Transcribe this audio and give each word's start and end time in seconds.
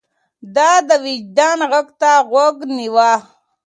ده 0.55 0.71
د 0.87 0.89
وجدان 1.05 1.59
غږ 1.71 1.87
ته 2.01 2.11
غوږ 2.29 2.55
نيوه. 2.77 3.11